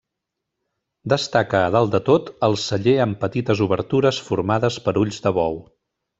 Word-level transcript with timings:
Destaca 1.11 1.59
a 1.65 1.67
dalt 1.75 1.93
de 1.97 2.01
tot 2.07 2.31
el 2.47 2.57
celler 2.63 2.97
amb 3.05 3.19
petites 3.27 3.63
obertures 3.67 4.21
formades 4.31 4.81
per 4.89 4.97
ulls 5.05 5.23
de 5.29 5.37
bou. 5.39 5.63